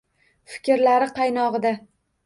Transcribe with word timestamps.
Fikrlari 0.53 1.11
qaynogʼida 1.21 1.77